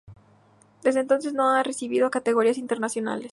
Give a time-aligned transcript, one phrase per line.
[0.81, 3.29] Desde entonces, no ha recibido a categorías internacionales.